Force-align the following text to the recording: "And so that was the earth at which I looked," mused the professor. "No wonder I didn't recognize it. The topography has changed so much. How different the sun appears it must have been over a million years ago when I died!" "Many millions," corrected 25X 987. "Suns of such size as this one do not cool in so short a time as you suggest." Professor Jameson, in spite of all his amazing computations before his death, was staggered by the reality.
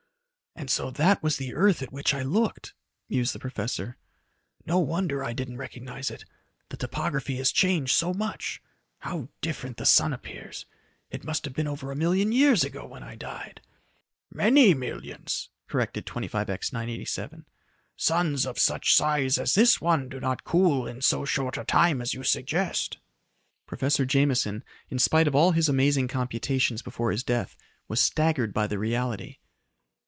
"And 0.53 0.69
so 0.69 0.91
that 0.91 1.23
was 1.23 1.37
the 1.37 1.55
earth 1.55 1.81
at 1.81 1.91
which 1.93 2.13
I 2.13 2.21
looked," 2.21 2.75
mused 3.09 3.33
the 3.33 3.39
professor. 3.39 3.97
"No 4.63 4.77
wonder 4.79 5.23
I 5.23 5.33
didn't 5.33 5.57
recognize 5.57 6.11
it. 6.11 6.23
The 6.69 6.77
topography 6.77 7.37
has 7.37 7.51
changed 7.51 7.93
so 7.95 8.13
much. 8.13 8.61
How 8.99 9.29
different 9.39 9.77
the 9.77 9.87
sun 9.87 10.13
appears 10.13 10.67
it 11.09 11.23
must 11.23 11.45
have 11.45 11.55
been 11.55 11.67
over 11.69 11.89
a 11.89 11.95
million 11.95 12.31
years 12.31 12.63
ago 12.63 12.85
when 12.85 13.01
I 13.01 13.15
died!" 13.15 13.61
"Many 14.29 14.75
millions," 14.75 15.49
corrected 15.67 16.05
25X 16.05 16.71
987. 16.73 17.47
"Suns 17.95 18.45
of 18.45 18.59
such 18.59 18.93
size 18.93 19.39
as 19.39 19.55
this 19.55 19.81
one 19.81 20.09
do 20.09 20.19
not 20.19 20.43
cool 20.43 20.85
in 20.85 21.01
so 21.01 21.25
short 21.25 21.57
a 21.57 21.63
time 21.63 22.01
as 22.03 22.13
you 22.13 22.21
suggest." 22.23 22.99
Professor 23.65 24.05
Jameson, 24.05 24.63
in 24.89 24.99
spite 24.99 25.27
of 25.29 25.33
all 25.33 25.53
his 25.53 25.69
amazing 25.69 26.07
computations 26.09 26.83
before 26.83 27.09
his 27.09 27.23
death, 27.23 27.55
was 27.87 27.99
staggered 27.99 28.53
by 28.53 28.67
the 28.67 28.77
reality. 28.77 29.37